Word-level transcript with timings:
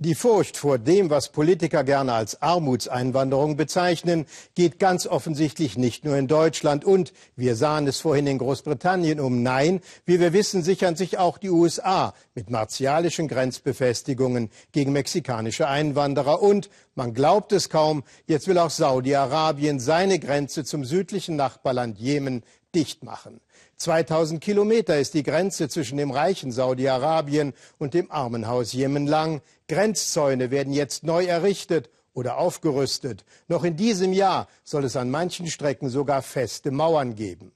Die 0.00 0.14
Furcht 0.14 0.56
vor 0.56 0.78
dem, 0.78 1.10
was 1.10 1.30
Politiker 1.30 1.82
gerne 1.82 2.12
als 2.12 2.40
Armutseinwanderung 2.40 3.56
bezeichnen, 3.56 4.26
geht 4.54 4.78
ganz 4.78 5.08
offensichtlich 5.08 5.76
nicht 5.76 6.04
nur 6.04 6.16
in 6.16 6.28
Deutschland. 6.28 6.84
Und, 6.84 7.12
wir 7.34 7.56
sahen 7.56 7.88
es 7.88 7.98
vorhin 7.98 8.28
in 8.28 8.38
Großbritannien 8.38 9.18
um, 9.18 9.42
nein, 9.42 9.80
wie 10.06 10.20
wir 10.20 10.32
wissen, 10.32 10.62
sichern 10.62 10.94
sich 10.94 11.18
auch 11.18 11.36
die 11.36 11.50
USA 11.50 12.14
mit 12.36 12.48
martialischen 12.48 13.26
Grenzbefestigungen 13.26 14.50
gegen 14.70 14.92
mexikanische 14.92 15.66
Einwanderer. 15.66 16.42
Und, 16.42 16.70
man 16.94 17.12
glaubt 17.12 17.50
es 17.50 17.68
kaum, 17.68 18.04
jetzt 18.28 18.46
will 18.46 18.58
auch 18.58 18.70
Saudi-Arabien 18.70 19.80
seine 19.80 20.20
Grenze 20.20 20.62
zum 20.62 20.84
südlichen 20.84 21.34
Nachbarland 21.34 21.98
Jemen 21.98 22.44
dicht 22.72 23.02
machen. 23.02 23.40
2000 23.78 24.40
Kilometer 24.40 24.98
ist 24.98 25.14
die 25.14 25.22
Grenze 25.22 25.68
zwischen 25.68 25.98
dem 25.98 26.10
reichen 26.10 26.50
Saudi-Arabien 26.50 27.54
und 27.78 27.94
dem 27.94 28.10
Armenhaus 28.10 28.72
Jemen 28.72 29.06
lang. 29.06 29.40
Grenzzäune 29.68 30.50
werden 30.50 30.72
jetzt 30.72 31.04
neu 31.04 31.24
errichtet 31.24 31.88
oder 32.12 32.38
aufgerüstet. 32.38 33.24
Noch 33.46 33.62
in 33.62 33.76
diesem 33.76 34.12
Jahr 34.12 34.48
soll 34.64 34.84
es 34.84 34.96
an 34.96 35.10
manchen 35.10 35.46
Strecken 35.46 35.88
sogar 35.88 36.22
feste 36.22 36.72
Mauern 36.72 37.14
geben. 37.14 37.52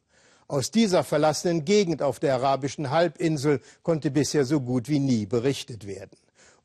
Aus 0.46 0.70
dieser 0.70 1.02
verlassenen 1.02 1.64
Gegend 1.64 2.02
auf 2.02 2.20
der 2.20 2.34
arabischen 2.34 2.90
Halbinsel 2.90 3.60
konnte 3.82 4.10
bisher 4.10 4.44
so 4.44 4.60
gut 4.60 4.88
wie 4.88 5.00
nie 5.00 5.26
berichtet 5.26 5.86
werden. 5.86 6.21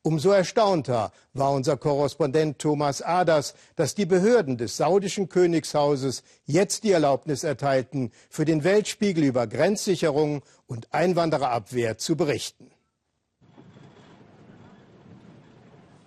Umso 0.07 0.29
erstaunter 0.31 1.11
war 1.33 1.51
unser 1.51 1.75
Korrespondent 1.75 2.59
Thomas 2.59 3.01
Aders, 3.01 3.55
dass 3.75 3.93
die 3.93 4.05
Behörden 4.05 4.55
des 4.55 4.77
saudischen 4.77 5.27
Königshauses 5.27 6.23
jetzt 6.45 6.85
die 6.85 6.91
Erlaubnis 6.91 7.43
erteilten, 7.43 8.11
für 8.29 8.45
den 8.45 8.63
Weltspiegel 8.63 9.25
über 9.25 9.47
Grenzsicherung 9.47 10.43
und 10.65 10.93
Einwandererabwehr 10.93 11.97
zu 11.97 12.15
berichten. 12.15 12.71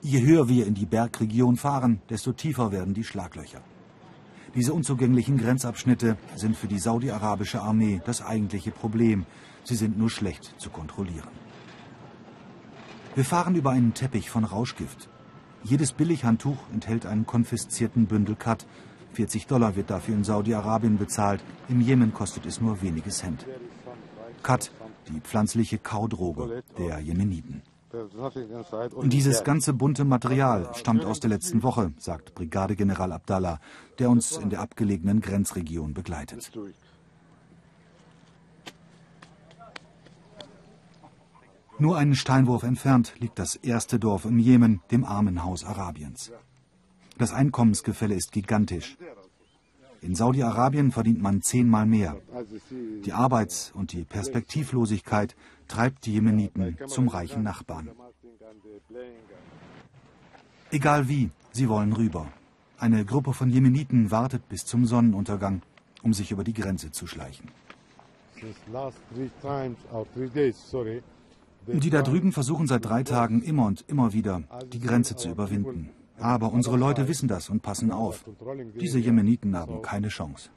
Je 0.01 0.23
höher 0.23 0.49
wir 0.49 0.67
in 0.67 0.73
die 0.73 0.87
Bergregion 0.87 1.59
fahren, 1.59 2.01
desto 2.09 2.33
tiefer 2.33 2.73
werden 2.73 2.95
die 2.95 3.05
Schlaglöcher. 3.05 3.61
Diese 4.55 4.73
unzugänglichen 4.73 5.37
Grenzabschnitte 5.37 6.17
sind 6.37 6.57
für 6.57 6.69
die 6.69 6.79
saudi-arabische 6.79 7.61
Armee 7.61 8.01
das 8.07 8.23
eigentliche 8.23 8.71
Problem. 8.71 9.27
Sie 9.65 9.77
sind 9.77 9.99
nur 9.99 10.09
schlecht 10.09 10.55
zu 10.57 10.71
kontrollieren. 10.71 11.50
Wir 13.17 13.25
fahren 13.25 13.57
über 13.57 13.71
einen 13.71 13.93
Teppich 13.93 14.31
von 14.31 14.45
Rauschgift. 14.45 15.09
Jedes 15.65 15.93
Billighandtuch 15.93 16.59
enthält 16.73 17.07
einen 17.07 17.27
konfiszierten 17.27 18.07
Bündel 18.07 18.37
Kat. 18.37 18.67
40 19.15 19.49
Dollar 19.49 19.75
wird 19.75 19.91
dafür 19.91 20.15
in 20.15 20.23
Saudi-Arabien 20.23 20.97
bezahlt. 20.97 21.43
Im 21.69 21.81
Jemen 21.81 22.15
kostet 22.15 22.47
es 22.47 22.61
nur 22.61 22.83
wenige 22.83 23.11
Cent. 23.11 23.47
Kat, 24.45 24.71
die 25.09 25.21
pflanzliche 25.21 25.79
Kaudroge 25.79 26.63
der 26.79 27.01
Jemeniten. 27.01 27.63
Und 28.95 29.13
dieses 29.13 29.43
ganze 29.43 29.73
bunte 29.73 30.05
Material 30.05 30.71
stammt 30.75 31.05
aus 31.05 31.19
der 31.19 31.31
letzten 31.31 31.65
Woche, 31.65 31.93
sagt 31.99 32.37
Brigadegeneral 32.37 33.11
Abdallah, 33.11 33.59
der 33.99 34.11
uns 34.11 34.37
in 34.37 34.51
der 34.51 34.61
abgelegenen 34.61 35.21
Grenzregion 35.21 35.93
begleitet. 35.93 36.53
Nur 41.81 41.97
einen 41.97 42.15
Steinwurf 42.15 42.63
entfernt 42.63 43.15
liegt 43.21 43.39
das 43.39 43.57
erste 43.57 43.99
Dorf 43.99 44.27
im 44.27 44.39
Jemen, 44.39 44.83
dem 44.91 45.03
Armenhaus 45.03 45.65
Arabiens. 45.65 46.31
Das 47.17 47.33
Einkommensgefälle 47.33 48.15
ist 48.15 48.33
gigantisch. 48.33 48.99
In 50.03 50.15
Saudi-Arabien 50.15 50.93
verdient 50.93 51.23
man 51.23 51.41
zehnmal 51.41 51.87
mehr. 51.87 52.17
Die 53.07 53.15
Arbeits- 53.15 53.73
und 53.75 53.93
die 53.93 54.05
Perspektivlosigkeit 54.05 55.35
treibt 55.69 56.05
die 56.05 56.13
Jemeniten 56.13 56.77
zum 56.87 57.09
reichen 57.09 57.43
Nachbarn. 57.43 57.89
Egal 60.71 61.09
wie, 61.09 61.31
sie 61.53 61.69
wollen 61.71 61.95
rüber. 61.95 62.27
Eine 62.79 63.07
Gruppe 63.07 63.33
von 63.33 63.49
Jemeniten 63.49 64.11
wartet 64.11 64.47
bis 64.51 64.67
zum 64.67 64.85
Sonnenuntergang, 64.85 65.63
um 66.03 66.13
sich 66.13 66.31
über 66.31 66.45
die 66.45 66.55
Grenze 66.55 66.93
zu 66.93 67.07
schleichen. 67.07 67.49
Die 71.67 71.91
da 71.91 72.03
drüben 72.03 72.33
versuchen 72.33 72.67
seit 72.67 72.85
drei 72.85 73.03
Tagen 73.03 73.43
immer 73.43 73.67
und 73.67 73.85
immer 73.87 74.13
wieder, 74.13 74.43
die 74.73 74.81
Grenze 74.81 75.17
zu 75.17 75.31
überwinden. 75.31 75.91
Aber 76.19 76.53
unsere 76.53 76.77
Leute 76.77 77.09
wissen 77.09 77.29
das 77.29 77.49
und 77.49 77.63
passen 77.63 77.91
auf. 77.91 78.25
Diese 78.79 78.99
Jemeniten 78.99 79.57
haben 79.57 79.83
keine 79.83 80.09
Chance. 80.09 80.51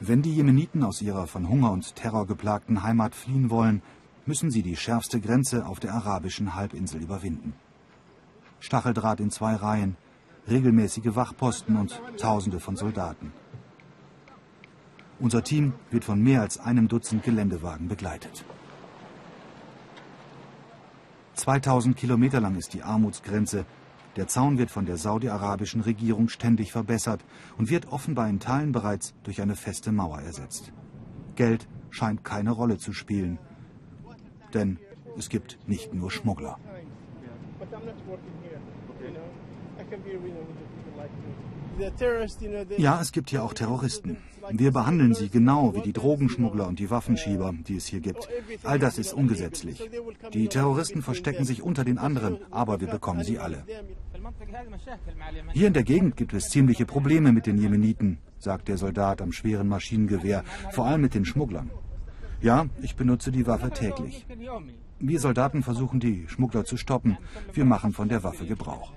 Wenn 0.00 0.22
die 0.22 0.34
Jemeniten 0.34 0.82
aus 0.82 1.00
ihrer 1.00 1.26
von 1.26 1.48
Hunger 1.48 1.70
und 1.70 1.94
Terror 1.94 2.26
geplagten 2.26 2.82
Heimat 2.82 3.14
fliehen 3.14 3.48
wollen, 3.48 3.80
müssen 4.26 4.50
sie 4.50 4.62
die 4.62 4.76
schärfste 4.76 5.20
Grenze 5.20 5.66
auf 5.66 5.80
der 5.80 5.94
arabischen 5.94 6.54
Halbinsel 6.54 7.00
überwinden. 7.00 7.54
Stacheldraht 8.60 9.20
in 9.20 9.30
zwei 9.30 9.54
Reihen, 9.54 9.96
regelmäßige 10.48 11.14
Wachposten 11.14 11.76
und 11.76 12.00
Tausende 12.18 12.60
von 12.60 12.76
Soldaten. 12.76 13.32
Unser 15.24 15.42
Team 15.42 15.72
wird 15.90 16.04
von 16.04 16.20
mehr 16.20 16.42
als 16.42 16.58
einem 16.58 16.86
Dutzend 16.86 17.22
Geländewagen 17.22 17.88
begleitet. 17.88 18.44
2000 21.32 21.96
Kilometer 21.96 22.42
lang 22.42 22.56
ist 22.56 22.74
die 22.74 22.82
Armutsgrenze. 22.82 23.64
Der 24.16 24.28
Zaun 24.28 24.58
wird 24.58 24.70
von 24.70 24.84
der 24.84 24.98
saudi-arabischen 24.98 25.80
Regierung 25.80 26.28
ständig 26.28 26.72
verbessert 26.72 27.24
und 27.56 27.70
wird 27.70 27.86
offenbar 27.86 28.28
in 28.28 28.38
Teilen 28.38 28.72
bereits 28.72 29.14
durch 29.22 29.40
eine 29.40 29.56
feste 29.56 29.92
Mauer 29.92 30.20
ersetzt. 30.20 30.74
Geld 31.36 31.68
scheint 31.88 32.22
keine 32.22 32.50
Rolle 32.50 32.76
zu 32.76 32.92
spielen, 32.92 33.38
denn 34.52 34.78
es 35.16 35.30
gibt 35.30 35.58
nicht 35.66 35.94
nur 35.94 36.10
Schmuggler. 36.10 36.58
Ja, 42.76 43.00
es 43.00 43.12
gibt 43.12 43.30
hier 43.30 43.42
auch 43.42 43.52
Terroristen. 43.52 44.16
Wir 44.50 44.70
behandeln 44.70 45.14
sie 45.14 45.28
genau 45.28 45.74
wie 45.74 45.80
die 45.80 45.92
Drogenschmuggler 45.92 46.68
und 46.68 46.78
die 46.78 46.90
Waffenschieber, 46.90 47.52
die 47.66 47.76
es 47.76 47.86
hier 47.86 48.00
gibt. 48.00 48.28
All 48.62 48.78
das 48.78 48.98
ist 48.98 49.12
ungesetzlich. 49.12 49.82
Die 50.32 50.48
Terroristen 50.48 51.02
verstecken 51.02 51.44
sich 51.44 51.62
unter 51.62 51.84
den 51.84 51.98
anderen, 51.98 52.38
aber 52.50 52.80
wir 52.80 52.88
bekommen 52.88 53.24
sie 53.24 53.38
alle. 53.38 53.64
Hier 55.52 55.66
in 55.66 55.72
der 55.72 55.82
Gegend 55.82 56.16
gibt 56.16 56.32
es 56.32 56.50
ziemliche 56.50 56.86
Probleme 56.86 57.32
mit 57.32 57.46
den 57.46 57.58
Jemeniten, 57.58 58.18
sagt 58.38 58.68
der 58.68 58.78
Soldat 58.78 59.20
am 59.20 59.32
schweren 59.32 59.68
Maschinengewehr, 59.68 60.44
vor 60.70 60.86
allem 60.86 61.00
mit 61.00 61.14
den 61.14 61.24
Schmugglern. 61.24 61.70
Ja, 62.40 62.66
ich 62.82 62.96
benutze 62.96 63.30
die 63.30 63.46
Waffe 63.46 63.70
täglich. 63.70 64.26
Wir 65.00 65.20
Soldaten 65.20 65.62
versuchen 65.62 66.00
die 66.00 66.26
Schmuggler 66.28 66.64
zu 66.64 66.76
stoppen. 66.76 67.18
Wir 67.52 67.64
machen 67.64 67.92
von 67.92 68.08
der 68.08 68.22
Waffe 68.22 68.46
Gebrauch. 68.46 68.92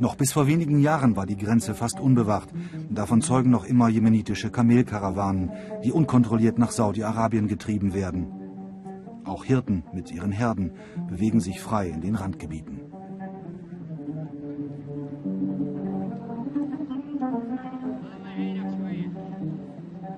Noch 0.00 0.16
bis 0.16 0.32
vor 0.32 0.46
wenigen 0.46 0.80
Jahren 0.80 1.16
war 1.16 1.24
die 1.24 1.36
Grenze 1.36 1.74
fast 1.74 2.00
unbewacht. 2.00 2.48
Davon 2.90 3.22
zeugen 3.22 3.50
noch 3.50 3.64
immer 3.64 3.88
jemenitische 3.88 4.50
Kamelkarawanen, 4.50 5.52
die 5.84 5.92
unkontrolliert 5.92 6.58
nach 6.58 6.72
Saudi-Arabien 6.72 7.48
getrieben 7.48 7.94
werden. 7.94 8.26
Auch 9.24 9.44
Hirten 9.44 9.84
mit 9.94 10.10
ihren 10.10 10.32
Herden 10.32 10.72
bewegen 11.08 11.40
sich 11.40 11.60
frei 11.60 11.88
in 11.88 12.00
den 12.00 12.16
Randgebieten. 12.16 12.93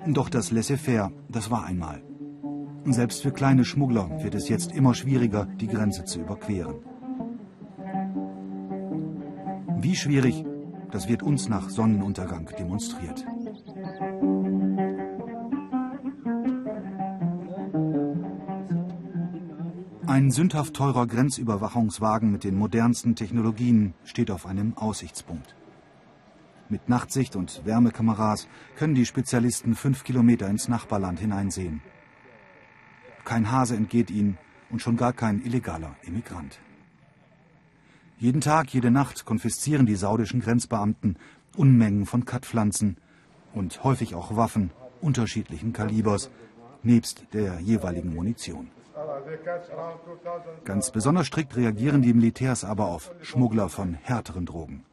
Doch 0.09 0.29
das 0.29 0.51
Laissez-faire, 0.53 1.11
das 1.29 1.51
war 1.51 1.65
einmal. 1.65 2.03
Selbst 2.85 3.23
für 3.23 3.33
kleine 3.33 3.65
Schmuggler 3.65 4.23
wird 4.23 4.37
es 4.37 4.49
jetzt 4.49 4.73
immer 4.73 4.95
schwieriger, 4.95 5.47
die 5.47 5.67
Grenze 5.67 6.05
zu 6.05 6.21
überqueren. 6.21 6.77
Wie 9.79 9.97
schwierig, 9.97 10.45
das 10.93 11.09
wird 11.09 11.25
uns 11.25 11.49
nach 11.49 11.69
Sonnenuntergang 11.69 12.49
demonstriert. 12.57 13.27
Ein 20.07 20.31
sündhaft 20.31 20.75
teurer 20.75 21.09
Grenzüberwachungswagen 21.09 22.31
mit 22.31 22.45
den 22.45 22.57
modernsten 22.57 23.17
Technologien 23.17 23.95
steht 24.05 24.31
auf 24.31 24.47
einem 24.47 24.77
Aussichtspunkt. 24.77 25.57
Mit 26.69 26.89
Nachtsicht 26.89 27.37
und 27.37 27.65
Wärmekameras 27.65 28.49
können 28.77 28.95
die 28.95 29.07
Spezialisten 29.07 29.75
fünf 29.77 30.03
Kilometer 30.03 30.49
ins 30.49 30.69
Nachbarland 30.69 31.21
hineinsehen. 31.21 31.81
Kein 33.25 33.53
Hase 33.53 33.77
entgeht 33.77 34.11
ihnen 34.11 34.39
und 34.71 34.83
schon 34.83 34.97
gar 34.97 35.13
kein 35.13 35.45
illegaler 35.45 35.95
Immigrant. 36.03 36.59
Jeden 38.19 38.41
Tag, 38.41 38.73
jede 38.73 38.91
Nacht 38.91 39.25
konfiszieren 39.25 39.87
die 39.87 39.95
saudischen 39.95 40.41
Grenzbeamten 40.41 41.19
Unmengen 41.57 42.07
von 42.07 42.25
Kattpflanzen 42.25 42.97
und 43.55 43.85
häufig 43.85 44.15
auch 44.15 44.37
Waffen 44.37 44.71
unterschiedlichen 45.01 45.73
Kalibers, 45.73 46.31
nebst 46.83 47.27
der 47.33 47.61
jeweiligen 47.61 48.15
Munition. 48.15 48.71
Ganz 50.65 50.91
besonders 50.91 51.27
strikt 51.27 51.57
reagieren 51.57 52.03
die 52.03 52.15
Militärs 52.15 52.65
aber 52.65 52.87
auf 52.87 53.13
Schmuggler 53.21 53.69
von 53.69 53.95
härteren 53.95 54.47
Drogen. 54.47 54.85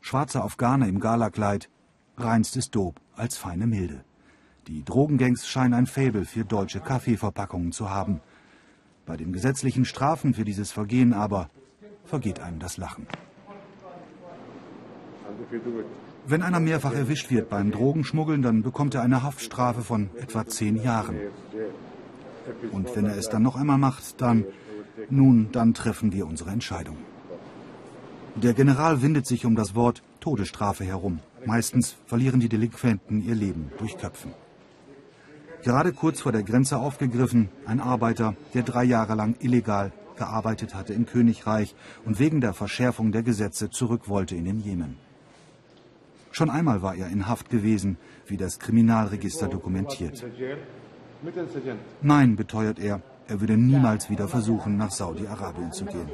Schwarze 0.00 0.42
Afghaner 0.42 0.88
im 0.88 1.00
Galakleid, 1.00 1.68
Reinstes 2.16 2.70
Dope 2.70 3.00
als 3.14 3.36
feine 3.36 3.66
Milde. 3.66 4.04
Die 4.66 4.84
Drogengangs 4.84 5.46
scheinen 5.46 5.74
ein 5.74 5.86
Faible 5.86 6.24
für 6.24 6.44
deutsche 6.44 6.80
Kaffeeverpackungen 6.80 7.72
zu 7.72 7.90
haben. 7.90 8.20
Bei 9.06 9.16
den 9.16 9.32
gesetzlichen 9.32 9.84
Strafen 9.84 10.34
für 10.34 10.44
dieses 10.44 10.72
Vergehen 10.72 11.12
aber 11.12 11.50
vergeht 12.04 12.40
einem 12.40 12.58
das 12.58 12.76
Lachen. 12.76 13.06
Wenn 16.26 16.42
einer 16.42 16.60
mehrfach 16.60 16.92
erwischt 16.92 17.30
wird 17.30 17.48
beim 17.48 17.70
Drogenschmuggeln, 17.70 18.42
dann 18.42 18.62
bekommt 18.62 18.94
er 18.94 19.02
eine 19.02 19.22
Haftstrafe 19.22 19.82
von 19.82 20.10
etwa 20.16 20.46
zehn 20.46 20.76
Jahren. 20.76 21.18
Und 22.72 22.94
wenn 22.94 23.06
er 23.06 23.16
es 23.16 23.28
dann 23.28 23.42
noch 23.42 23.56
einmal 23.56 23.78
macht, 23.78 24.20
dann, 24.20 24.44
nun, 25.08 25.50
dann 25.52 25.74
treffen 25.74 26.12
wir 26.12 26.26
unsere 26.26 26.50
Entscheidung. 26.50 26.98
Der 28.36 28.54
General 28.54 29.02
windet 29.02 29.26
sich 29.26 29.44
um 29.44 29.56
das 29.56 29.74
Wort 29.74 30.02
Todesstrafe 30.20 30.84
herum. 30.84 31.20
Meistens 31.44 31.96
verlieren 32.06 32.40
die 32.40 32.48
Delinquenten 32.48 33.24
ihr 33.26 33.34
Leben 33.34 33.72
durch 33.78 33.98
Köpfen. 33.98 34.32
Gerade 35.62 35.92
kurz 35.92 36.20
vor 36.20 36.32
der 36.32 36.42
Grenze 36.42 36.78
aufgegriffen, 36.78 37.50
ein 37.66 37.80
Arbeiter, 37.80 38.34
der 38.54 38.62
drei 38.62 38.84
Jahre 38.84 39.14
lang 39.14 39.36
illegal 39.40 39.92
gearbeitet 40.16 40.74
hatte 40.74 40.92
im 40.92 41.06
Königreich 41.06 41.74
und 42.04 42.18
wegen 42.18 42.40
der 42.40 42.54
Verschärfung 42.54 43.12
der 43.12 43.22
Gesetze 43.22 43.70
zurück 43.70 44.08
wollte 44.08 44.36
in 44.36 44.44
den 44.44 44.60
Jemen. 44.60 44.96
Schon 46.30 46.50
einmal 46.50 46.82
war 46.82 46.94
er 46.94 47.08
in 47.08 47.26
Haft 47.26 47.50
gewesen, 47.50 47.98
wie 48.26 48.36
das 48.36 48.58
Kriminalregister 48.58 49.48
dokumentiert. 49.48 50.24
Nein, 52.02 52.36
beteuert 52.36 52.78
er, 52.78 53.02
er 53.30 53.40
würde 53.40 53.56
niemals 53.56 54.10
wieder 54.10 54.26
versuchen, 54.26 54.76
nach 54.76 54.90
Saudi-Arabien 54.90 55.72
zu 55.72 55.84
gehen. 55.84 56.08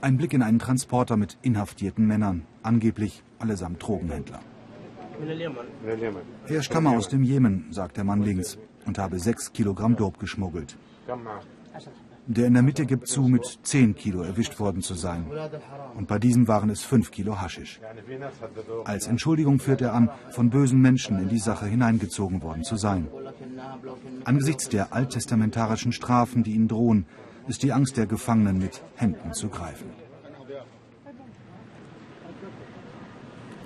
Ein 0.00 0.16
Blick 0.16 0.32
in 0.32 0.42
einen 0.42 0.58
Transporter 0.58 1.16
mit 1.16 1.38
inhaftierten 1.42 2.06
Männern, 2.06 2.44
angeblich 2.62 3.22
allesamt 3.38 3.82
Drogenhändler. 3.82 4.40
Er 6.48 6.62
stamme 6.62 6.90
aus 6.90 7.08
dem 7.08 7.22
Jemen, 7.22 7.66
sagt 7.70 7.96
der 7.96 8.04
Mann 8.04 8.22
links, 8.22 8.58
und 8.84 8.98
habe 8.98 9.18
sechs 9.20 9.52
Kilogramm 9.52 9.96
Dope 9.96 10.18
geschmuggelt. 10.18 10.76
Der 12.28 12.46
in 12.46 12.54
der 12.54 12.62
Mitte 12.62 12.86
gibt 12.86 13.06
zu, 13.06 13.22
mit 13.22 13.44
10 13.62 13.94
Kilo 13.94 14.22
erwischt 14.22 14.58
worden 14.58 14.82
zu 14.82 14.94
sein. 14.94 15.26
Und 15.96 16.08
bei 16.08 16.18
diesem 16.18 16.48
waren 16.48 16.70
es 16.70 16.82
5 16.82 17.12
Kilo 17.12 17.40
Haschisch. 17.40 17.80
Als 18.84 19.06
Entschuldigung 19.06 19.60
führt 19.60 19.80
er 19.80 19.94
an, 19.94 20.10
von 20.30 20.50
bösen 20.50 20.80
Menschen 20.80 21.20
in 21.20 21.28
die 21.28 21.38
Sache 21.38 21.66
hineingezogen 21.66 22.42
worden 22.42 22.64
zu 22.64 22.76
sein. 22.76 23.08
Angesichts 24.24 24.68
der 24.68 24.92
alttestamentarischen 24.92 25.92
Strafen, 25.92 26.42
die 26.42 26.52
ihnen 26.52 26.68
drohen, 26.68 27.06
ist 27.46 27.62
die 27.62 27.72
Angst 27.72 27.96
der 27.96 28.06
Gefangenen 28.06 28.58
mit 28.58 28.82
Händen 28.96 29.32
zu 29.32 29.48
greifen. 29.48 29.90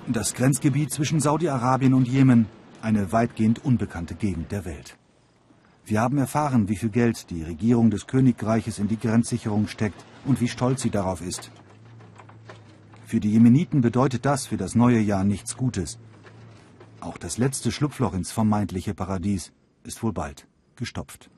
Das 0.07 0.33
Grenzgebiet 0.35 0.91
zwischen 0.91 1.19
Saudi-Arabien 1.19 1.93
und 1.93 2.07
Jemen, 2.07 2.47
eine 2.81 3.11
weitgehend 3.11 3.63
unbekannte 3.63 4.15
Gegend 4.15 4.51
der 4.51 4.65
Welt. 4.65 4.97
Wir 5.85 6.01
haben 6.01 6.17
erfahren, 6.17 6.69
wie 6.69 6.75
viel 6.75 6.89
Geld 6.89 7.29
die 7.29 7.43
Regierung 7.43 7.89
des 7.89 8.07
Königreiches 8.07 8.79
in 8.79 8.87
die 8.87 8.99
Grenzsicherung 8.99 9.67
steckt 9.67 10.05
und 10.25 10.39
wie 10.39 10.47
stolz 10.47 10.81
sie 10.81 10.89
darauf 10.89 11.21
ist. 11.21 11.51
Für 13.05 13.19
die 13.19 13.31
Jemeniten 13.31 13.81
bedeutet 13.81 14.25
das 14.25 14.47
für 14.47 14.57
das 14.57 14.75
neue 14.75 14.99
Jahr 14.99 15.23
nichts 15.23 15.57
Gutes. 15.57 15.99
Auch 17.01 17.17
das 17.17 17.37
letzte 17.37 17.71
Schlupfloch 17.71 18.13
ins 18.13 18.31
vermeintliche 18.31 18.93
Paradies 18.93 19.51
ist 19.83 20.01
wohl 20.03 20.13
bald 20.13 20.47
gestopft. 20.75 21.29